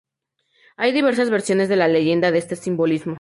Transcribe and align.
Hay 0.77 0.93
diversas 0.93 1.29
versiones 1.29 1.69
de 1.69 1.75
la 1.75 1.87
leyenda 1.87 2.31
de 2.31 2.39
este 2.39 2.55
simbolismo. 2.55 3.09